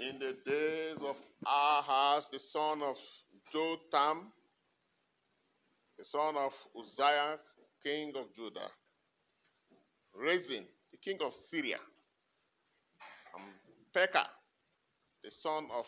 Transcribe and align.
In 0.00 0.20
the 0.20 0.36
days 0.46 0.96
of 1.00 1.16
Ahaz, 1.44 2.28
the 2.30 2.38
son 2.52 2.82
of 2.82 2.94
Jotham, 3.52 4.30
the 5.98 6.04
son 6.04 6.36
of 6.36 6.52
Uzziah, 6.78 7.38
king 7.82 8.12
of 8.16 8.26
Judah, 8.36 8.68
Rezin, 10.14 10.64
the 10.92 10.98
king 10.98 11.18
of 11.20 11.32
Syria, 11.50 11.78
and 13.34 13.44
Pekah, 13.92 14.28
the 15.24 15.30
son 15.42 15.66
of 15.76 15.84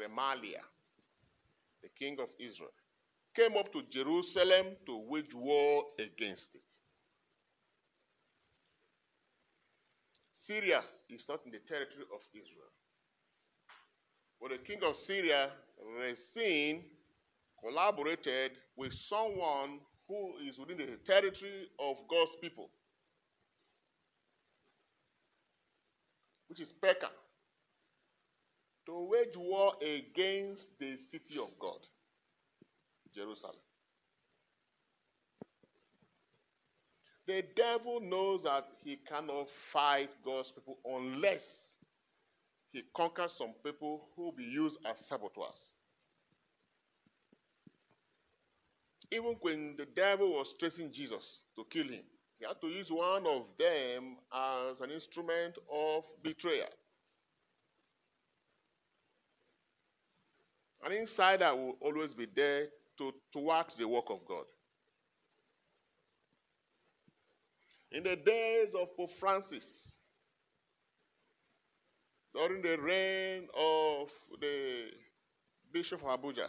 Remaliah, 0.00 0.64
the 1.82 1.90
king 1.98 2.16
of 2.18 2.28
Israel, 2.38 2.72
came 3.34 3.54
up 3.58 3.70
to 3.72 3.82
Jerusalem 3.90 4.76
to 4.86 4.96
wage 5.08 5.34
war 5.34 5.84
against 5.98 6.48
it. 6.54 6.62
Syria 10.46 10.80
is 11.10 11.24
not 11.28 11.40
in 11.44 11.52
the 11.52 11.60
territory 11.68 12.04
of 12.14 12.20
Israel. 12.32 12.72
But 14.40 14.50
the 14.50 14.58
king 14.58 14.80
of 14.82 14.96
Syria, 15.06 15.50
Rezin, 15.98 16.82
collaborated 17.62 18.52
with 18.76 18.92
someone 19.08 19.80
who 20.08 20.34
is 20.46 20.58
within 20.58 20.78
the 20.78 20.98
territory 21.04 21.68
of 21.78 21.96
God's 22.08 22.32
people, 22.40 22.70
which 26.48 26.60
is 26.60 26.72
Pekah, 26.80 27.10
to 28.86 29.08
wage 29.10 29.36
war 29.36 29.72
against 29.80 30.66
the 30.78 30.96
city 31.10 31.38
of 31.40 31.48
God, 31.58 31.78
Jerusalem. 33.14 33.56
The 37.26 37.42
devil 37.56 38.00
knows 38.00 38.44
that 38.44 38.68
he 38.84 39.00
cannot 39.08 39.48
fight 39.72 40.10
God's 40.24 40.52
people 40.52 40.78
unless 40.84 41.42
he 42.72 42.82
conquers 42.94 43.32
some 43.38 43.54
people 43.64 44.08
who 44.16 44.32
be 44.36 44.44
used 44.44 44.76
as 44.88 44.96
saboteurs. 45.08 45.76
Even 49.12 49.36
when 49.40 49.76
the 49.76 49.86
devil 49.94 50.32
was 50.32 50.52
chasing 50.60 50.92
Jesus 50.92 51.40
to 51.54 51.64
kill 51.70 51.88
him, 51.88 52.02
he 52.38 52.46
had 52.46 52.60
to 52.60 52.66
use 52.66 52.90
one 52.90 53.26
of 53.26 53.44
them 53.58 54.16
as 54.32 54.80
an 54.80 54.90
instrument 54.90 55.56
of 55.72 56.04
betrayal. 56.22 56.68
An 60.84 60.92
insider 60.92 61.54
will 61.54 61.76
always 61.80 62.12
be 62.14 62.26
there 62.34 62.66
to 62.98 63.12
thwart 63.32 63.72
the 63.78 63.88
work 63.88 64.04
of 64.10 64.20
God. 64.28 64.44
In 67.92 68.02
the 68.02 68.16
days 68.16 68.74
of 68.74 68.94
Pope 68.96 69.10
Francis, 69.18 69.64
during 72.36 72.60
the 72.60 72.76
reign 72.76 73.48
of 73.56 74.08
the 74.40 74.88
Bishop 75.72 76.02
of 76.04 76.20
Abuja, 76.20 76.48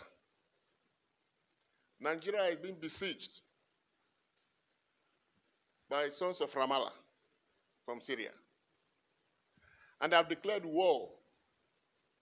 Nigeria 2.02 2.44
is 2.52 2.58
being 2.62 2.76
besieged 2.80 3.42
by 5.90 6.10
sons 6.10 6.42
of 6.42 6.52
Remaliah 6.52 6.92
from 7.86 8.02
Syria. 8.06 8.32
And 10.02 10.12
have 10.14 10.28
declared 10.28 10.66
war 10.66 11.10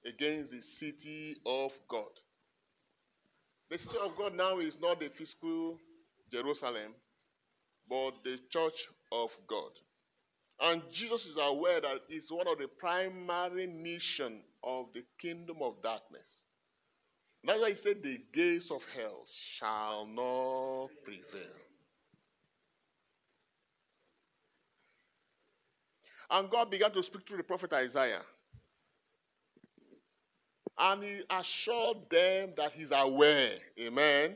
against 0.06 0.52
the 0.52 0.62
city 0.80 1.36
of 1.46 1.72
God. 1.90 2.12
The 3.72 3.80
city 3.80 3.98
of 4.02 4.16
God 4.16 4.36
now 4.36 4.60
is 4.60 4.78
not 4.80 5.00
the 5.00 5.10
physical 5.18 5.80
Jerusalem, 6.32 6.94
but 7.90 8.12
the 8.24 8.38
church 8.52 8.78
of 9.12 9.32
God. 9.50 9.72
And 10.59 10.81
Jesus 10.92 11.25
is 11.25 11.36
aware 11.39 11.81
that 11.81 11.98
it's 12.09 12.31
one 12.31 12.48
of 12.48 12.58
the 12.58 12.67
primary 12.67 13.67
mission 13.67 14.39
of 14.64 14.88
the 14.94 15.03
kingdom 15.22 15.58
of 15.62 15.81
darkness. 15.84 16.28
That's 17.44 17.59
why 17.59 17.70
he 17.70 17.75
said 17.75 17.97
the 18.02 18.20
gates 18.34 18.72
of 18.72 18.81
hell 18.95 19.25
shall 19.59 20.08
not 20.08 20.90
prevail. 21.03 21.52
And 26.31 26.50
God 26.50 26.72
began 26.72 26.91
to 26.94 27.03
speak 27.03 27.28
through 27.28 27.38
the 27.38 27.44
prophet 27.44 27.72
Isaiah. 27.74 28.22
And 30.78 31.03
he 31.03 31.22
assured 31.30 31.97
them 32.09 32.53
that 32.57 32.72
he's 32.74 32.91
aware. 32.91 33.57
Amen. 33.80 34.35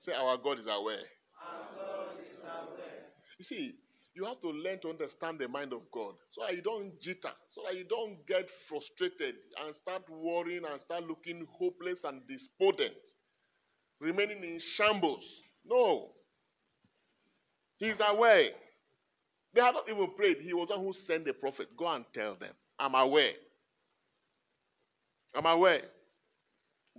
Say, 0.00 0.12
Our 0.12 0.38
God 0.38 0.58
is 0.58 0.66
aware. 0.66 0.96
Our 1.38 1.66
God 1.76 2.16
is 2.20 2.38
aware. 2.42 3.04
You 3.38 3.44
see, 3.44 3.74
you 4.14 4.24
have 4.24 4.40
to 4.40 4.48
learn 4.50 4.80
to 4.80 4.90
understand 4.90 5.38
the 5.38 5.48
mind 5.48 5.72
of 5.72 5.82
God 5.92 6.14
so 6.32 6.42
that 6.44 6.54
you 6.56 6.62
don't 6.62 7.00
jitter, 7.00 7.32
so 7.50 7.62
that 7.66 7.76
you 7.76 7.84
don't 7.84 8.26
get 8.26 8.48
frustrated 8.68 9.36
and 9.64 9.74
start 9.76 10.02
worrying 10.10 10.64
and 10.70 10.80
start 10.80 11.06
looking 11.06 11.46
hopeless 11.58 12.00
and 12.04 12.22
despondent, 12.26 12.94
remaining 14.00 14.42
in 14.42 14.58
shambles. 14.60 15.24
No. 15.64 16.10
He's 17.78 17.94
aware. 18.06 18.50
They 19.54 19.60
had 19.60 19.74
not 19.74 19.88
even 19.88 20.10
prayed. 20.16 20.38
He 20.40 20.54
was 20.54 20.68
the 20.68 20.76
one 20.76 20.86
who 20.86 20.92
sent 20.92 21.24
the 21.24 21.32
prophet. 21.32 21.68
Go 21.76 21.88
and 21.88 22.04
tell 22.14 22.34
them, 22.34 22.52
I'm 22.78 22.94
aware. 22.94 23.32
I'm 25.34 25.46
aware. 25.46 25.82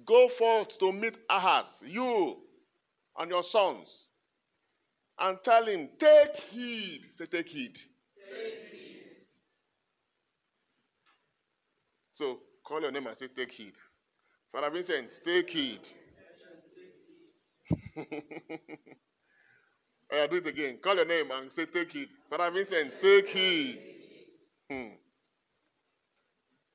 Go 0.06 0.30
forth 0.38 0.78
to 0.80 0.92
meet 0.92 1.18
Ahaz, 1.30 1.66
you 1.86 2.38
and 3.18 3.30
your 3.30 3.44
sons, 3.44 3.88
and 5.20 5.38
tell 5.44 5.66
him, 5.66 5.90
Take 6.00 6.36
heed. 6.50 7.02
Say, 7.18 7.26
Take 7.26 7.48
heed. 7.48 7.76
So 12.14 12.40
call 12.66 12.82
your 12.82 12.92
name 12.92 13.08
and 13.08 13.18
say, 13.18 13.28
Take 13.36 13.52
heed. 13.52 13.74
Father 14.52 14.70
Vincent, 14.70 15.08
take 15.26 15.50
heed. 15.50 15.80
I'll 20.12 20.28
do 20.28 20.36
it 20.38 20.48
again. 20.48 20.78
Call 20.84 20.96
your 20.96 21.06
name 21.06 21.32
and 21.32 21.52
say, 21.56 21.66
Take 21.66 21.92
heed. 21.92 22.10
Father 22.30 22.52
Vincent, 22.52 22.94
take 23.02 23.28
heed. 23.28 23.80
Hmm. 24.70 24.90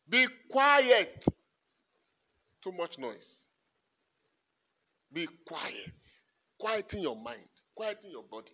Be 0.08 0.26
quiet. 0.50 1.24
Too 2.64 2.72
much 2.72 2.98
noise. 2.98 3.26
Be 5.12 5.28
quiet. 5.46 5.94
Quieten 6.60 7.02
your 7.02 7.16
mind. 7.16 7.55
Quieten 7.76 8.10
your 8.10 8.22
body. 8.22 8.52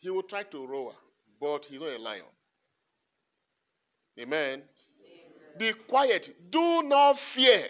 He 0.00 0.08
will 0.08 0.22
try 0.22 0.44
to 0.44 0.66
roar, 0.66 0.94
but 1.38 1.66
he's 1.66 1.80
not 1.80 1.90
a 1.90 1.98
lion. 1.98 2.24
Amen. 4.18 4.62
Be 5.58 5.72
quiet. 5.88 6.50
Do 6.50 6.82
not 6.82 7.16
fear. 7.34 7.68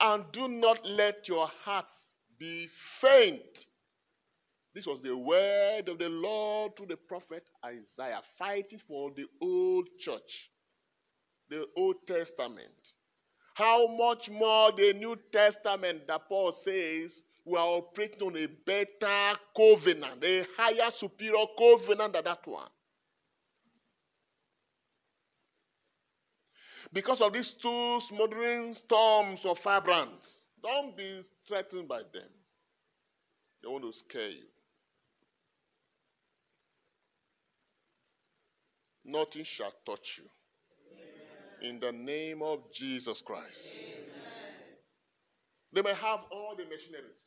And 0.00 0.24
do 0.32 0.48
not 0.48 0.84
let 0.84 1.28
your 1.28 1.48
hearts 1.64 1.92
be 2.38 2.68
faint. 3.00 3.42
This 4.74 4.86
was 4.86 5.00
the 5.02 5.16
word 5.16 5.88
of 5.88 5.98
the 5.98 6.08
Lord 6.08 6.76
to 6.76 6.86
the 6.86 6.96
prophet 6.96 7.44
Isaiah, 7.64 8.20
fighting 8.38 8.78
for 8.86 9.10
the 9.16 9.24
old 9.40 9.86
church, 9.98 10.50
the 11.48 11.64
Old 11.76 11.96
Testament. 12.06 12.74
How 13.56 13.86
much 13.86 14.28
more 14.28 14.70
the 14.70 14.92
New 14.92 15.16
Testament 15.32 16.06
that 16.08 16.28
Paul 16.28 16.54
says 16.62 17.10
we 17.42 17.56
are 17.56 17.66
operating 17.66 18.20
on 18.20 18.36
a 18.36 18.48
better 18.66 19.38
covenant, 19.56 20.22
a 20.22 20.44
higher, 20.58 20.90
superior 20.98 21.46
covenant 21.58 22.12
than 22.12 22.24
that 22.24 22.46
one. 22.46 22.68
Because 26.92 27.22
of 27.22 27.32
these 27.32 27.50
two 27.62 28.00
smothering 28.10 28.74
storms 28.84 29.40
of 29.46 29.56
firebrands, 29.64 30.26
don't 30.62 30.94
be 30.94 31.24
threatened 31.48 31.88
by 31.88 32.00
them. 32.12 32.28
They 33.62 33.68
want 33.70 33.84
to 33.84 33.92
scare 34.06 34.28
you. 34.28 34.44
Nothing 39.06 39.44
shall 39.44 39.72
touch 39.86 40.18
you. 40.18 40.24
In 41.66 41.80
the 41.80 41.90
name 41.90 42.42
of 42.42 42.60
Jesus 42.72 43.20
Christ. 43.26 43.58
They 45.72 45.82
may 45.82 45.94
have 45.94 46.20
all 46.30 46.54
the 46.56 46.62
machineries. 46.62 47.26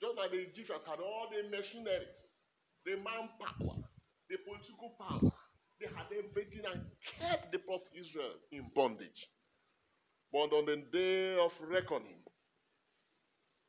Just 0.00 0.16
like 0.16 0.30
the 0.30 0.38
Egyptians 0.38 0.80
had 0.88 0.98
all 0.98 1.28
the 1.28 1.44
machineries, 1.54 2.20
the 2.86 2.96
manpower, 2.96 3.84
the 4.30 4.36
political 4.48 4.96
power. 4.98 5.30
They 5.78 5.88
had 5.92 6.08
everything 6.08 6.64
and 6.72 6.80
kept 7.20 7.52
the 7.52 7.58
people 7.58 7.74
of 7.76 7.82
Israel 7.92 8.32
in 8.50 8.70
bondage. 8.74 9.28
But 10.32 10.56
on 10.56 10.64
the 10.64 10.82
day 10.90 11.36
of 11.38 11.52
reckoning, 11.68 12.24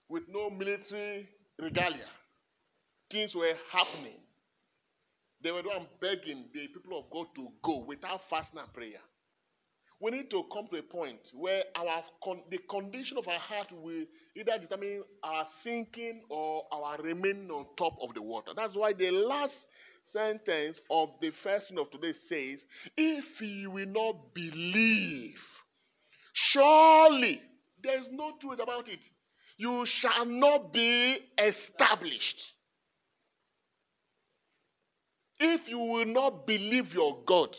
with 0.10 0.24
no 0.30 0.50
military 0.50 1.28
regalia, 1.60 2.08
things 3.12 3.36
were 3.36 3.54
happening. 3.72 4.24
They 5.44 5.52
were 5.52 5.64
the 5.64 5.86
begging 6.00 6.46
the 6.54 6.68
people 6.68 6.98
of 6.98 7.12
God 7.12 7.28
to 7.36 7.50
go 7.62 7.84
without 7.86 8.22
fasting 8.30 8.60
and 8.60 8.74
prayer. 8.74 9.04
We 10.04 10.12
need 10.12 10.30
to 10.32 10.44
come 10.52 10.68
to 10.68 10.76
a 10.80 10.84
point 10.84 11.32
where 11.32 11.64
our 11.74 12.04
con- 12.22 12.44
the 12.52 12.58
condition 12.70 13.18
of 13.18 13.26
our 13.26 13.40
heart 13.40 13.72
will 13.72 14.04
either 14.36 14.58
determine 14.60 15.02
our 15.24 15.48
sinking 15.64 16.24
or 16.28 16.64
our 16.74 16.98
remaining 17.02 17.50
on 17.50 17.68
top 17.78 17.96
of 18.02 18.14
the 18.14 18.22
water. 18.22 18.52
That's 18.54 18.76
why 18.76 18.92
the 18.92 19.12
last 19.12 19.56
sentence 20.12 20.82
of 20.92 21.12
the 21.22 21.32
first 21.42 21.70
thing 21.70 21.80
of 21.80 21.90
today 21.90 22.12
says, 22.28 22.60
If 22.98 23.40
you 23.40 23.72
will 23.72 23.86
not 23.86 24.34
believe, 24.34 25.40
surely 26.34 27.42
there's 27.82 28.10
no 28.12 28.34
truth 28.42 28.60
about 28.62 28.90
it. 28.90 29.00
You 29.56 29.86
shall 29.86 30.26
not 30.26 30.74
be 30.74 31.18
established. 31.38 32.44
If 35.40 35.70
you 35.70 35.80
will 35.80 36.08
not 36.08 36.46
believe 36.46 36.94
your 36.94 37.20
God, 37.26 37.56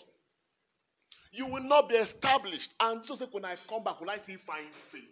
you 1.34 1.46
will 1.46 1.64
not 1.64 1.88
be 1.88 1.96
established. 1.96 2.72
And 2.80 3.04
so, 3.04 3.16
when 3.32 3.44
I 3.44 3.56
come 3.68 3.82
back, 3.82 4.00
will 4.00 4.10
I 4.10 4.18
see 4.26 4.36
find 4.46 4.66
faith? 4.92 5.02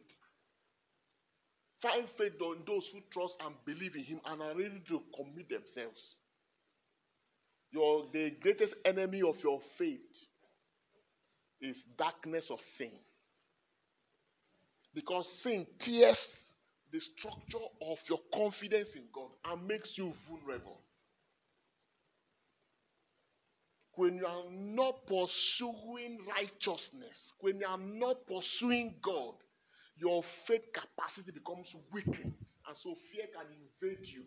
Find 1.82 2.06
faith 2.16 2.40
on 2.40 2.58
those 2.66 2.84
who 2.92 3.00
trust 3.12 3.34
and 3.44 3.54
believe 3.66 3.96
in 3.96 4.04
Him 4.04 4.20
and 4.24 4.40
are 4.40 4.54
ready 4.54 4.80
to 4.88 5.02
commit 5.16 5.48
themselves. 5.48 6.00
Your 7.72 8.06
the 8.12 8.30
greatest 8.40 8.74
enemy 8.84 9.22
of 9.22 9.36
your 9.42 9.60
faith 9.78 10.00
is 11.60 11.76
darkness 11.98 12.46
of 12.50 12.58
sin. 12.78 12.92
Because 14.94 15.26
sin 15.42 15.66
tears 15.78 16.19
the 16.92 17.00
structure 17.00 17.64
of 17.80 17.98
your 18.08 18.20
confidence 18.34 18.90
in 18.94 19.04
God 19.12 19.30
and 19.46 19.66
makes 19.66 19.96
you 19.96 20.12
vulnerable. 20.28 20.78
When 23.94 24.17
you 24.17 24.27
are 24.27 24.44
not 24.50 25.06
pursuing 25.06 26.19
righteousness, 26.27 27.33
when 27.41 27.61
you 27.61 27.67
are 27.67 27.79
not 27.79 28.27
pursuing 28.27 28.94
God, 29.03 29.35
your 29.99 30.23
faith 30.47 30.62
capacity 30.73 31.31
becomes 31.31 31.67
weakened. 31.93 32.35
And 32.67 32.77
so 32.83 32.94
fear 33.12 33.27
can 33.35 33.47
invade 33.53 34.06
you, 34.06 34.25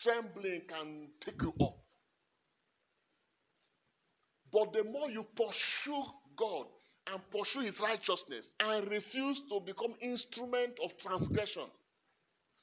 trembling 0.00 0.62
can 0.68 1.08
take 1.24 1.40
you 1.42 1.52
up. 1.60 1.76
But 4.52 4.72
the 4.72 4.84
more 4.84 5.10
you 5.10 5.24
pursue 5.36 6.04
God 6.36 6.66
and 7.12 7.20
pursue 7.30 7.60
His 7.60 7.78
righteousness 7.80 8.46
and 8.60 8.90
refuse 8.90 9.40
to 9.50 9.60
become 9.60 9.94
instrument 10.00 10.78
of 10.82 10.90
transgression, 10.98 11.66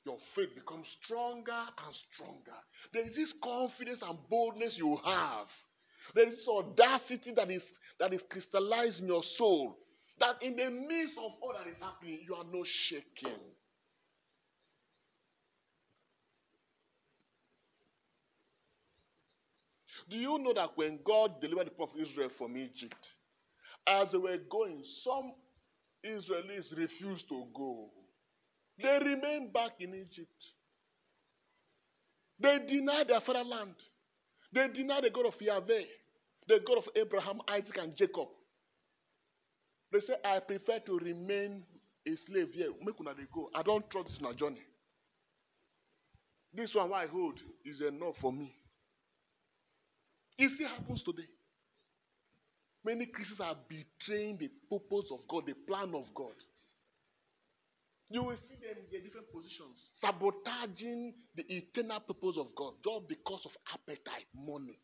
your 0.06 0.18
faith 0.36 0.56
becomes 0.56 0.88
stronger 1.04 1.52
and 1.52 1.96
stronger. 2.14 2.58
There 2.94 3.08
is 3.08 3.16
this 3.16 3.34
confidence 3.44 4.00
and 4.02 4.18
boldness 4.30 4.78
you 4.78 4.98
have. 5.04 5.48
There 6.16 6.28
is 6.28 6.48
audacity 6.48 7.34
that 7.36 7.52
is 7.52 7.64
that 8.00 8.14
is 8.14 8.24
crystallized 8.30 9.02
in 9.02 9.08
your 9.08 9.24
soul. 9.24 9.78
That 10.20 10.42
in 10.42 10.56
the 10.56 10.70
midst 10.70 11.18
of 11.18 11.32
all 11.42 11.54
that 11.58 11.68
is 11.68 11.78
happening, 11.82 12.20
you 12.28 12.36
are 12.36 12.44
not 12.44 12.68
shaken. 12.68 13.40
Do 20.10 20.18
you 20.18 20.40
know 20.40 20.54
that 20.54 20.72
when 20.76 21.00
God 21.06 21.40
delivered 21.40 21.68
the 21.68 21.72
people 21.72 21.92
of 21.94 22.02
Israel 22.02 22.30
from 22.38 22.58
Egypt, 22.58 22.96
as 23.86 24.12
they 24.12 24.18
were 24.18 24.38
going, 24.50 24.84
some 25.04 25.34
Israelis 26.06 26.76
refused 26.76 27.28
to 27.30 27.46
go. 27.56 27.90
They 28.82 28.98
remained 29.00 29.54
back 29.54 29.74
in 29.80 29.94
Egypt. 29.94 30.32
They 32.40 32.60
denied 32.68 33.10
their 33.10 33.20
fatherland. 33.20 33.76
They 34.54 34.68
denied 34.70 35.04
the 35.04 35.10
God 35.10 35.28
of 35.28 35.40
Yahweh, 35.40 35.84
the 36.50 36.60
God 36.66 36.80
of 36.80 36.90
Abraham, 36.96 37.42
Isaac, 37.48 37.78
and 37.78 37.96
Jacob. 37.96 38.28
They 39.92 40.00
say, 40.00 40.16
I 40.26 40.40
prefer 40.40 40.80
to 40.80 40.98
remain 40.98 41.64
a 42.08 42.12
slave 42.28 42.50
here. 42.54 42.72
Make 42.84 43.00
una 43.00 43.14
go. 43.34 43.50
I 43.54 43.62
don't 43.62 43.90
trust 43.90 44.10
this 44.10 44.18
in 44.20 44.26
a 44.26 44.34
journey. 44.34 44.62
This 46.54 46.74
one 46.74 46.90
what 46.90 47.04
I 47.04 47.08
hold 47.08 47.40
is 47.64 47.80
enough 47.82 48.16
for 48.20 48.34
me. 48.34 48.52
It 50.40 50.50
still 50.56 50.70
happens 50.70 51.04
today. 51.04 51.28
Many 52.84 53.06
Christians 53.08 53.42
are 53.42 53.56
betraying 53.68 54.38
the 54.38 54.50
purpose 54.70 55.12
of 55.12 55.20
God, 55.30 55.46
the 55.46 55.54
plan 55.54 55.94
of 55.94 56.06
God. 56.16 56.34
You 58.10 58.24
will 58.24 58.38
see 58.38 58.56
them 58.56 58.78
in 58.92 59.04
different 59.04 59.28
positions, 59.32 59.78
sabotaging 60.02 61.14
the 61.36 61.44
eternal 61.48 62.00
purpose 62.00 62.38
of 62.40 62.48
God 62.56 62.74
just 62.84 63.08
because 63.08 63.42
of 63.46 63.52
appetite, 63.72 64.26
money. 64.34 64.80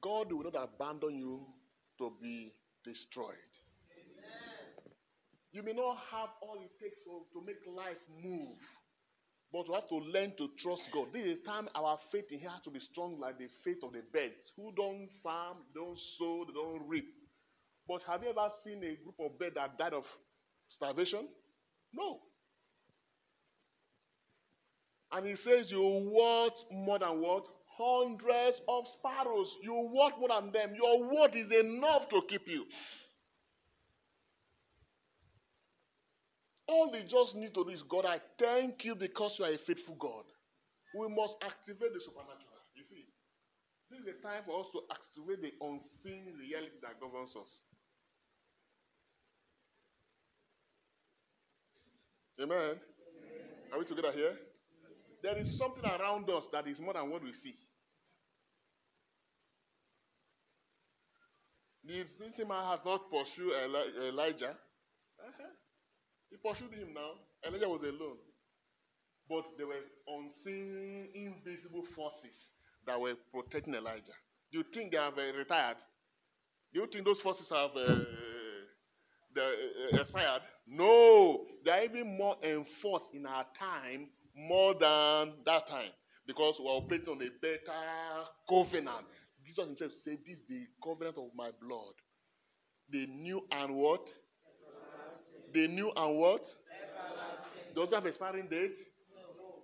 God 0.00 0.32
will 0.32 0.44
not 0.44 0.54
abandon 0.56 1.14
you 1.16 1.46
to 1.98 2.12
be 2.22 2.52
destroyed. 2.84 3.34
You 5.52 5.62
may 5.62 5.72
not 5.72 5.96
have 6.12 6.28
all 6.42 6.56
it 6.60 6.70
takes 6.80 7.00
for, 7.04 7.22
to 7.32 7.46
make 7.46 7.56
life 7.66 7.96
move, 8.22 8.56
but 9.52 9.66
you 9.66 9.74
have 9.74 9.88
to 9.88 9.96
learn 9.96 10.34
to 10.36 10.48
trust 10.62 10.82
God. 10.92 11.08
This 11.12 11.24
is 11.24 11.38
time 11.46 11.68
our 11.74 11.98
faith 12.12 12.26
in 12.30 12.38
Him 12.38 12.50
has 12.50 12.62
to 12.64 12.70
be 12.70 12.80
strong 12.80 13.18
like 13.18 13.38
the 13.38 13.48
faith 13.64 13.78
of 13.82 13.92
the 13.92 14.02
birds 14.12 14.36
who 14.56 14.72
don't 14.76 15.08
farm, 15.22 15.58
don't 15.74 15.98
sow, 16.18 16.44
they 16.46 16.52
don't 16.52 16.86
reap. 16.86 17.06
But 17.88 18.02
have 18.06 18.22
you 18.22 18.28
ever 18.28 18.48
seen 18.62 18.84
a 18.84 18.94
group 19.02 19.16
of 19.18 19.38
birds 19.38 19.54
that 19.54 19.78
died 19.78 19.94
of 19.94 20.04
starvation? 20.68 21.26
No. 21.94 22.20
And 25.10 25.26
he 25.26 25.36
says, 25.36 25.70
You 25.70 25.80
want 25.80 26.52
more 26.70 26.98
than 26.98 27.20
what? 27.22 27.46
Hundreds 27.78 28.60
of 28.66 28.84
sparrows. 28.98 29.54
You 29.62 29.72
want 29.72 30.18
more 30.18 30.28
than 30.28 30.50
them. 30.52 30.74
Your 30.74 30.98
word 31.04 31.30
is 31.34 31.50
enough 31.52 32.08
to 32.10 32.22
keep 32.28 32.48
you. 32.48 32.64
All 36.66 36.90
they 36.92 37.02
just 37.02 37.34
need 37.36 37.54
to 37.54 37.64
do 37.64 37.70
is, 37.70 37.82
God, 37.88 38.04
I 38.04 38.18
thank 38.38 38.84
you 38.84 38.94
because 38.94 39.36
you 39.38 39.44
are 39.44 39.52
a 39.52 39.58
faithful 39.58 39.96
God. 39.98 40.24
We 40.98 41.08
must 41.08 41.36
activate 41.40 41.94
the 41.94 42.00
supernatural. 42.00 42.60
You 42.74 42.82
see, 42.90 43.06
this 43.90 44.00
is 44.00 44.06
the 44.06 44.18
time 44.26 44.42
for 44.44 44.60
us 44.60 44.66
to 44.74 44.82
activate 44.90 45.40
the 45.40 45.52
unseen 45.64 46.34
reality 46.36 46.76
that 46.82 47.00
governs 47.00 47.30
us. 47.36 47.48
Amen. 52.42 52.76
Are 53.72 53.78
we 53.78 53.84
together 53.84 54.12
here? 54.12 54.36
There 55.22 55.36
is 55.38 55.58
something 55.58 55.84
around 55.84 56.28
us 56.30 56.44
that 56.52 56.68
is 56.68 56.78
more 56.78 56.94
than 56.94 57.10
what 57.10 57.22
we 57.22 57.32
see. 57.42 57.56
This, 61.88 62.04
this 62.20 62.46
man 62.46 62.64
has 62.68 62.80
not 62.84 63.10
pursued 63.10 63.50
Eli- 63.50 64.08
Elijah. 64.08 64.50
Uh-huh. 65.18 65.44
He 66.28 66.36
pursued 66.36 66.74
him 66.74 66.92
now. 66.92 67.12
Elijah 67.48 67.66
was 67.66 67.80
alone. 67.80 68.18
But 69.26 69.44
there 69.56 69.66
were 69.66 69.80
unseen, 70.06 71.08
invisible 71.14 71.84
forces 71.96 72.36
that 72.86 73.00
were 73.00 73.14
protecting 73.32 73.74
Elijah. 73.74 74.12
Do 74.52 74.58
you 74.58 74.64
think 74.74 74.92
they 74.92 74.98
have 74.98 75.16
uh, 75.16 75.36
retired? 75.36 75.78
Do 76.74 76.80
you 76.80 76.86
think 76.92 77.06
those 77.06 77.22
forces 77.22 77.46
have 77.48 77.70
uh, 77.70 78.04
the, 79.34 79.44
uh, 79.94 80.00
expired? 80.02 80.42
No. 80.66 81.46
They 81.64 81.70
are 81.70 81.84
even 81.84 82.18
more 82.18 82.36
enforced 82.42 83.06
in 83.14 83.24
our 83.24 83.46
time 83.58 84.08
more 84.36 84.74
than 84.74 85.32
that 85.46 85.66
time. 85.68 85.92
Because 86.26 86.56
we 86.60 86.66
are 86.66 86.76
operating 86.76 87.08
on 87.08 87.22
a 87.22 87.30
better 87.40 88.28
covenant. 88.46 89.06
Jesus 89.48 89.64
himself 89.64 89.92
said, 90.04 90.18
This 90.26 90.36
is 90.36 90.42
the 90.48 90.66
covenant 90.84 91.16
of 91.16 91.30
my 91.34 91.50
blood. 91.60 91.94
The 92.90 93.06
new 93.06 93.42
and 93.50 93.76
what? 93.76 94.06
The 95.54 95.66
new 95.66 95.90
and 95.96 96.18
what? 96.18 96.42
Does 97.74 97.90
it 97.90 97.94
have 97.94 98.06
expiring 98.06 98.48
date? 98.48 98.76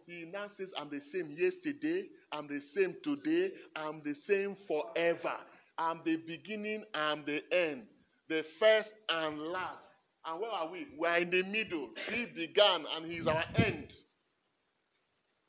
He 0.07 0.27
now 0.31 0.47
says, 0.57 0.71
I'm 0.77 0.91
the 0.91 1.01
same 1.01 1.35
yesterday, 1.37 2.05
I'm 2.31 2.47
the 2.47 2.61
same 2.75 2.95
today, 3.03 3.53
I'm 3.75 4.03
the 4.05 4.15
same 4.27 4.57
forever. 4.69 5.37
I'm 5.79 6.01
the 6.05 6.17
beginning, 6.17 6.85
I'm 6.95 7.25
the 7.25 7.43
end, 7.53 7.85
the 8.29 8.45
first 8.61 8.91
and 9.09 9.39
last. 9.39 9.83
And 10.27 10.41
where 10.41 10.51
are 10.51 10.71
we? 10.71 10.87
We 10.99 11.09
are 11.09 11.19
in 11.19 11.31
the 11.31 11.43
middle. 11.43 11.89
He 12.11 12.27
began 12.27 12.85
and 12.95 13.05
He 13.07 13.17
is 13.17 13.27
our 13.27 13.45
end. 13.57 13.93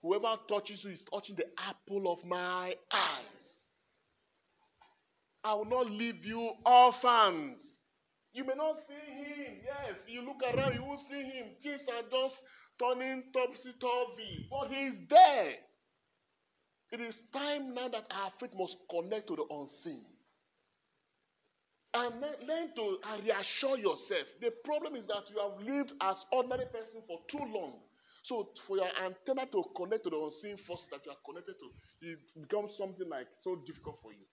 Whoever 0.01 0.35
touches 0.47 0.83
you 0.83 0.91
is 0.91 1.01
touching 1.11 1.35
the 1.35 1.47
apple 1.57 2.11
of 2.11 2.23
my 2.25 2.75
eyes. 2.91 3.34
I 5.45 5.53
will 5.53 5.65
not 5.65 5.91
leave 5.91 6.25
you 6.25 6.53
orphans. 6.65 7.61
You 8.33 8.45
may 8.45 8.55
not 8.55 8.77
see 8.89 9.13
him. 9.13 9.53
Yes, 9.63 9.99
you 10.07 10.25
look 10.25 10.41
around, 10.41 10.73
you 10.73 10.83
will 10.83 10.99
see 11.07 11.21
him. 11.21 11.45
Things 11.61 11.81
are 11.87 12.01
just 12.01 12.35
turning 12.79 13.25
topsy 13.31 13.71
turvy, 13.79 14.49
but 14.49 14.69
he's 14.73 14.93
there. 15.07 15.53
It 16.91 16.99
is 16.99 17.15
time 17.31 17.75
now 17.75 17.89
that 17.89 18.05
our 18.09 18.31
faith 18.39 18.57
must 18.57 18.75
connect 18.89 19.27
to 19.27 19.35
the 19.35 19.45
unseen. 19.51 20.03
And 21.93 22.19
learn, 22.19 22.73
to 22.75 22.97
uh, 23.07 23.17
reassure 23.23 23.77
yourself. 23.77 24.25
The 24.41 24.51
problem 24.65 24.95
is 24.95 25.05
that 25.07 25.29
you 25.29 25.39
have 25.39 25.61
lived 25.61 25.93
as 26.01 26.15
ordinary 26.31 26.65
person 26.65 27.05
for 27.07 27.19
too 27.29 27.45
long. 27.53 27.73
So 28.23 28.49
for 28.67 28.77
your 28.77 28.89
antenna 28.97 29.45
to 29.51 29.63
connect 29.77 30.05
to 30.05 30.09
the 30.09 30.17
unseen 30.17 30.57
force 30.65 30.81
that 30.91 31.05
you 31.05 31.11
are 31.11 31.21
connected 31.23 31.55
to, 31.61 31.69
it 32.09 32.19
becomes 32.41 32.75
something 32.77 33.07
like 33.07 33.27
so 33.43 33.61
difficult 33.67 33.99
for 34.01 34.11
you. 34.11 34.25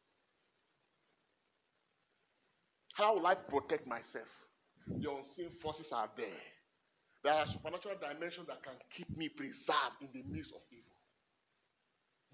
How 3.02 3.18
will 3.18 3.26
I 3.26 3.34
protect 3.34 3.86
myself? 3.86 4.30
The 4.86 5.10
unseen 5.10 5.50
forces 5.60 5.90
are 5.90 6.08
there. 6.16 6.46
There 7.24 7.34
are 7.34 7.46
supernatural 7.50 7.98
dimensions 7.98 8.46
that 8.46 8.62
can 8.62 8.78
keep 8.94 9.10
me 9.18 9.28
preserved 9.28 9.98
in 10.02 10.10
the 10.14 10.22
midst 10.30 10.54
of 10.54 10.62
evil. 10.70 10.94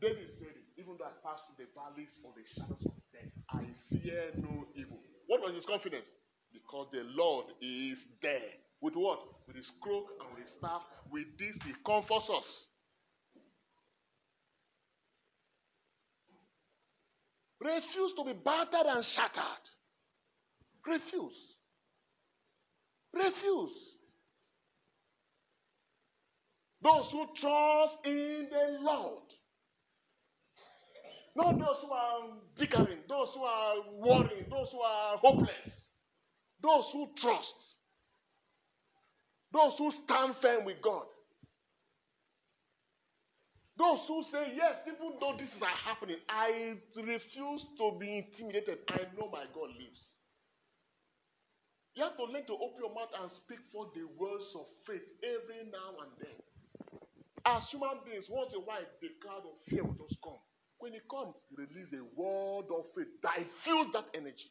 David 0.00 0.28
said 0.36 0.52
it, 0.52 0.68
even 0.76 1.00
though 1.00 1.08
I 1.08 1.16
pass 1.24 1.40
through 1.48 1.64
the 1.64 1.72
valleys 1.72 2.12
of 2.20 2.36
the 2.36 2.44
shadows 2.52 2.84
of 2.84 2.96
death, 3.16 3.32
I 3.48 3.64
fear 3.88 4.28
no 4.36 4.68
evil. 4.76 5.00
What 5.26 5.40
was 5.40 5.56
his 5.56 5.64
confidence? 5.64 6.06
Because 6.52 6.88
the 6.92 7.04
Lord 7.16 7.46
is 7.60 7.98
there. 8.20 8.52
With 8.80 8.94
what? 8.94 9.20
With 9.46 9.56
his 9.56 9.68
crook 9.80 10.04
and 10.20 10.36
with 10.36 10.44
his 10.44 10.52
staff. 10.56 10.82
With 11.10 11.32
this, 11.38 11.56
he 11.64 11.72
comforts 11.84 12.28
us. 12.28 12.48
Refuse 17.60 18.12
to 18.16 18.24
be 18.24 18.32
battered 18.32 18.86
and 18.86 19.04
shattered. 19.04 19.64
Refuse. 20.88 21.36
Refuse. 23.12 23.76
Those 26.82 27.06
who 27.12 27.26
trust 27.40 27.94
in 28.04 28.48
the 28.50 28.78
Lord. 28.80 29.22
Not 31.36 31.58
those 31.58 31.76
who 31.82 31.90
are 31.90 32.20
bickering, 32.58 32.98
those 33.08 33.28
who 33.34 33.42
are 33.42 33.74
worrying, 33.96 34.46
those 34.50 34.68
who 34.72 34.80
are 34.80 35.18
hopeless. 35.18 35.50
Those 36.62 36.84
who 36.92 37.08
trust. 37.16 37.54
Those 39.52 39.74
who 39.78 39.92
stand 40.04 40.34
firm 40.42 40.64
with 40.64 40.80
God. 40.82 41.04
Those 43.78 44.00
who 44.08 44.22
say, 44.32 44.54
Yes, 44.56 44.74
even 44.86 45.18
though 45.20 45.34
this 45.38 45.48
is 45.48 45.62
happening, 45.84 46.16
I 46.28 46.74
refuse 46.96 47.64
to 47.78 47.96
be 47.98 48.26
intimidated. 48.26 48.78
I 48.88 49.02
know 49.16 49.28
my 49.30 49.44
God 49.54 49.70
lives. 49.78 50.17
You 51.98 52.04
have 52.04 52.14
to 52.14 52.30
learn 52.30 52.46
to 52.46 52.54
open 52.54 52.78
your 52.78 52.94
mouth 52.94 53.10
and 53.18 53.26
speak 53.42 53.58
for 53.74 53.90
the 53.90 54.06
words 54.14 54.46
of 54.54 54.70
faith 54.86 55.02
every 55.18 55.66
now 55.66 55.98
and 55.98 56.14
then. 56.22 56.38
As 57.44 57.66
human 57.74 57.98
beings, 58.06 58.30
once 58.30 58.54
in 58.54 58.62
a 58.62 58.64
while, 58.64 58.86
the 59.02 59.10
cloud 59.18 59.42
of 59.42 59.58
fear 59.66 59.82
will 59.82 59.98
just 60.06 60.14
come. 60.22 60.38
When 60.78 60.94
it 60.94 61.02
comes, 61.10 61.34
release 61.58 61.90
a 61.98 62.06
word 62.14 62.70
of 62.70 62.86
faith. 62.94 63.10
Diffuse 63.18 63.90
that 63.98 64.06
energy. 64.14 64.46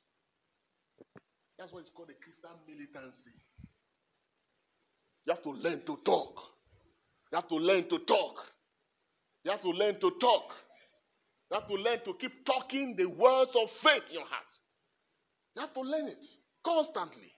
That's 1.57 1.71
what 1.71 1.87
it's 1.87 1.89
called 1.95 2.11
a 2.11 2.19
Christian 2.19 2.51
militancy. 2.67 3.39
You 5.23 5.31
have 5.31 5.43
to 5.43 5.51
learn 5.51 5.87
to 5.87 5.95
talk. 6.03 6.35
You 7.31 7.35
have 7.39 7.47
to 7.47 7.55
learn 7.55 7.87
to 7.87 7.99
talk. 7.99 8.35
You 9.45 9.51
have 9.51 9.61
to 9.61 9.71
learn 9.71 10.01
to 10.01 10.11
talk. 10.19 10.51
You 11.49 11.59
have 11.63 11.67
to 11.69 11.75
learn 11.75 11.99
to 12.03 12.13
keep 12.19 12.45
talking 12.45 12.97
the 12.97 13.05
words 13.05 13.51
of 13.55 13.71
faith 13.81 14.03
in 14.09 14.19
your 14.19 14.27
heart. 14.27 14.51
You 15.55 15.61
have 15.61 15.73
to 15.75 15.79
learn 15.79 16.07
it 16.11 16.25
constantly. 16.65 17.31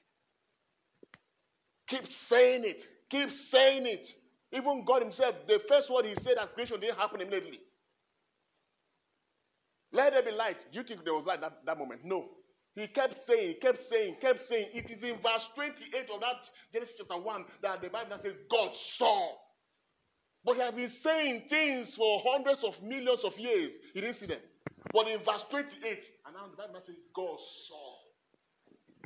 Keep 1.89 2.13
saying 2.29 2.63
it. 2.65 2.83
Keep 3.09 3.29
saying 3.51 3.85
it. 3.85 4.07
Even 4.51 4.83
God 4.85 5.01
Himself, 5.03 5.35
the 5.47 5.59
first 5.67 5.89
word 5.91 6.05
He 6.05 6.15
said 6.15 6.37
that 6.37 6.53
creation 6.53 6.79
didn't 6.79 6.97
happen 6.97 7.21
immediately. 7.21 7.59
Let 9.91 10.13
there 10.13 10.23
be 10.23 10.31
light. 10.31 10.57
Do 10.71 10.79
you 10.79 10.85
think 10.85 11.03
there 11.03 11.13
was 11.13 11.25
light 11.25 11.41
that, 11.41 11.65
that 11.65 11.77
moment? 11.77 12.01
No. 12.03 12.29
He 12.75 12.87
kept 12.87 13.15
saying, 13.27 13.55
kept 13.61 13.79
saying, 13.89 14.17
kept 14.21 14.47
saying. 14.47 14.67
It 14.73 14.89
is 14.89 15.01
in 15.01 15.15
verse 15.21 15.43
28 15.55 16.09
of 16.13 16.21
that 16.21 16.37
Genesis 16.71 16.95
chapter 16.97 17.19
1 17.19 17.45
that 17.63 17.81
the 17.81 17.89
Bible 17.89 18.17
says 18.21 18.33
God 18.49 18.69
saw. 18.97 19.33
But 20.45 20.55
he 20.55 20.61
had 20.61 20.75
been 20.75 20.91
saying 21.03 21.43
things 21.49 21.95
for 21.95 22.21
hundreds 22.25 22.63
of 22.63 22.81
millions 22.81 23.21
of 23.23 23.37
years. 23.37 23.73
He 23.93 24.01
didn't 24.01 24.19
see 24.19 24.27
them. 24.27 24.39
But 24.93 25.07
in 25.07 25.19
verse 25.19 25.43
28, 25.49 25.65
and 26.25 26.35
now 26.35 26.47
the 26.49 26.55
Bible 26.55 26.79
says 26.85 26.95
God 27.15 27.37
saw 27.67 27.95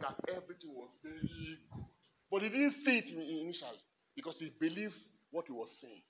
that 0.02 0.16
everything 0.30 0.76
was 0.76 0.90
very 1.02 1.58
good. 1.74 1.93
But 2.34 2.42
he 2.42 2.50
didn't 2.50 2.74
see 2.84 2.98
it 2.98 3.06
initially 3.14 3.78
because 4.16 4.34
he 4.40 4.50
believes 4.60 4.98
what 5.30 5.46
he 5.46 5.54
was 5.54 5.70
saying. 5.80 6.02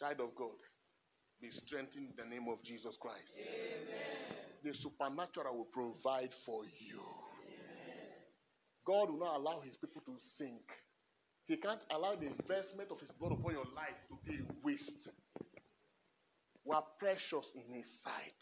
Child 0.00 0.32
of 0.32 0.34
God, 0.34 0.56
be 1.42 1.50
strengthened 1.52 2.08
in 2.08 2.16
the 2.16 2.24
name 2.24 2.48
of 2.48 2.64
Jesus 2.64 2.96
Christ. 2.98 3.36
Amen. 3.36 4.48
The 4.64 4.72
supernatural 4.80 5.58
will 5.58 5.68
provide 5.68 6.32
for 6.46 6.64
you. 6.64 7.04
Amen. 7.44 8.16
God 8.86 9.10
will 9.10 9.20
not 9.20 9.36
allow 9.36 9.60
his 9.60 9.76
people 9.76 10.00
to 10.06 10.16
sink. 10.38 10.64
He 11.44 11.58
can't 11.58 11.84
allow 11.90 12.16
the 12.16 12.32
investment 12.32 12.88
of 12.90 12.98
his 12.98 13.10
blood 13.20 13.32
upon 13.32 13.52
your 13.52 13.68
life 13.76 14.00
to 14.08 14.16
be 14.24 14.40
a 14.40 14.48
waste. 14.64 15.10
We 16.64 16.74
are 16.74 16.84
precious 16.98 17.44
in 17.52 17.76
his 17.76 17.84
sight. 18.02 18.40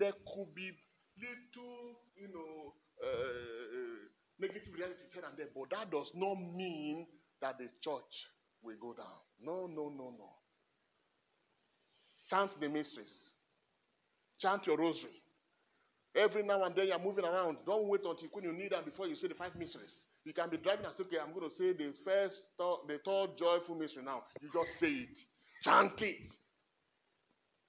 There 0.00 0.12
could 0.34 0.52
be 0.56 0.74
little, 1.22 2.02
you 2.18 2.34
know, 2.34 2.74
uh, 2.98 4.10
negative 4.40 4.74
realities 4.74 5.10
here 5.12 5.24
and 5.26 5.36
there, 5.36 5.48
but 5.54 5.70
that 5.70 5.90
does 5.90 6.10
not 6.14 6.34
mean 6.34 7.06
that 7.40 7.58
the 7.58 7.68
church 7.82 8.14
will 8.62 8.76
go 8.80 8.94
down. 8.94 9.20
No, 9.40 9.66
no, 9.66 9.88
no, 9.88 10.14
no. 10.16 10.30
Chant 12.28 12.50
the 12.60 12.68
mysteries. 12.68 13.12
Chant 14.40 14.66
your 14.66 14.76
rosary. 14.76 15.22
Every 16.14 16.42
now 16.42 16.64
and 16.64 16.74
then 16.74 16.88
you're 16.88 16.98
moving 16.98 17.24
around. 17.24 17.58
Don't 17.66 17.88
wait 17.88 18.00
until 18.00 18.28
when 18.32 18.44
you 18.44 18.52
need 18.52 18.72
them 18.72 18.84
before 18.84 19.06
you 19.06 19.16
say 19.16 19.28
the 19.28 19.34
five 19.34 19.54
mysteries. 19.54 19.92
You 20.24 20.32
can 20.32 20.48
be 20.50 20.56
driving 20.56 20.86
and 20.86 20.94
say, 20.96 21.04
okay, 21.04 21.18
I'm 21.22 21.32
going 21.32 21.48
to 21.48 21.56
say 21.56 21.72
the 21.72 21.92
first, 22.04 22.34
the 22.58 22.98
third 23.04 23.38
joyful 23.38 23.76
mystery 23.76 24.02
now. 24.02 24.24
You 24.40 24.48
just 24.52 24.80
say 24.80 24.88
it. 24.88 25.18
Chant 25.62 26.00
it. 26.02 26.16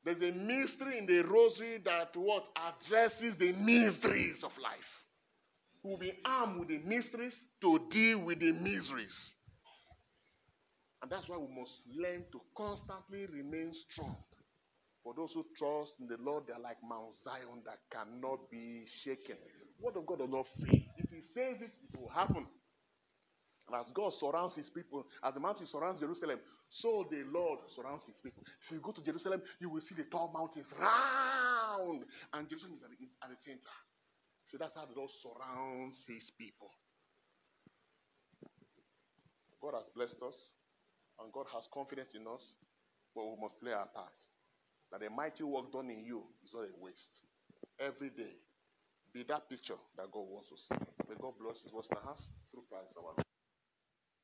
There's 0.04 0.22
a 0.22 0.32
mystery 0.32 0.98
in 0.98 1.06
the 1.06 1.22
rosary 1.24 1.82
that 1.84 2.16
what 2.16 2.46
addresses 2.56 3.36
the 3.38 3.52
mysteries 3.52 4.38
of 4.44 4.52
life. 4.62 5.07
We'll 5.88 5.98
be 5.98 6.12
armed 6.26 6.60
with 6.60 6.68
the 6.68 6.80
mysteries 6.84 7.32
to 7.62 7.80
deal 7.90 8.26
with 8.26 8.42
the 8.42 8.52
miseries. 8.52 9.16
And 11.02 11.10
that's 11.10 11.30
why 11.30 11.38
we 11.38 11.48
must 11.48 11.80
learn 11.96 12.26
to 12.34 12.42
constantly 12.58 13.26
remain 13.28 13.72
strong. 13.88 14.18
For 15.02 15.14
those 15.16 15.32
who 15.34 15.46
trust 15.58 15.94
in 16.02 16.08
the 16.08 16.18
Lord, 16.20 16.44
they're 16.48 16.60
like 16.60 16.76
Mount 16.84 17.16
Zion 17.24 17.64
that 17.64 17.80
cannot 17.88 18.52
be 18.52 18.84
shaken. 19.06 19.38
Word 19.80 19.96
of 19.96 20.06
God 20.06 20.20
does 20.20 20.30
not 20.30 20.46
fail. 20.60 20.84
If 20.98 21.10
He 21.10 21.22
says 21.34 21.62
it, 21.64 21.72
it 21.72 21.98
will 21.98 22.12
happen. 22.12 22.46
And 23.72 23.80
as 23.80 23.88
God 23.96 24.12
surrounds 24.20 24.56
His 24.58 24.70
people, 24.70 25.08
as 25.24 25.36
the 25.36 25.40
mountain 25.40 25.68
surrounds 25.68 26.02
Jerusalem, 26.02 26.40
so 26.70 27.08
the 27.10 27.24
Lord 27.32 27.60
surrounds 27.74 28.04
His 28.04 28.20
people. 28.20 28.44
If 28.68 28.76
you 28.76 28.82
go 28.84 28.92
to 28.92 29.02
Jerusalem, 29.02 29.42
you 29.62 29.70
will 29.70 29.82
see 29.88 29.96
the 29.96 30.04
tall 30.12 30.36
mountains 30.36 30.68
round, 30.78 32.04
and 32.34 32.50
Jerusalem 32.50 32.76
is 32.76 32.84
at 32.84 32.92
the, 32.92 33.08
at 33.24 33.30
the 33.32 33.40
center. 33.46 33.72
So 34.48 34.58
that's 34.58 34.76
how 34.76 34.88
the 34.88 34.96
Lord 34.96 35.12
surrounds 35.22 36.04
His 36.08 36.32
people. 36.40 36.72
God 39.62 39.76
has 39.76 39.88
blessed 39.96 40.24
us, 40.24 40.38
and 41.20 41.34
God 41.34 41.52
has 41.52 41.68
confidence 41.74 42.16
in 42.16 42.24
us, 42.28 42.56
but 43.14 43.28
we 43.28 43.36
must 43.42 43.60
play 43.60 43.74
our 43.74 43.92
part. 43.92 44.16
That 44.92 45.02
the 45.02 45.10
mighty 45.10 45.44
work 45.44 45.72
done 45.74 45.92
in 45.92 46.06
you 46.06 46.24
is 46.46 46.52
not 46.54 46.64
a 46.64 46.72
waste. 46.80 47.28
Every 47.80 48.10
day, 48.10 48.40
be 49.14 49.24
that 49.28 49.50
picture 49.50 49.80
that 49.98 50.12
God 50.12 50.32
wants 50.32 50.48
to 50.50 50.56
see. 50.56 50.80
May 51.10 51.16
God 51.20 51.36
bless 51.36 51.60
His 51.64 51.74
words 51.74 51.88
in 51.92 51.98
our 51.98 52.16
through 52.52 52.64
Christ 52.72 52.96
our 52.96 53.04
Lord. 53.04 53.37